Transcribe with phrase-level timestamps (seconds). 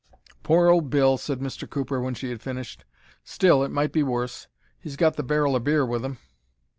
[0.41, 1.69] "Poor old Bill," said Mr.
[1.69, 2.85] Cooper, when she had finished.
[3.23, 4.47] "Still, it might be worse;
[4.79, 6.17] he's got the barrel o' beer with him."